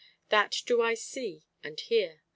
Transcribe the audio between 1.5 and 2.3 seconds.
and hear.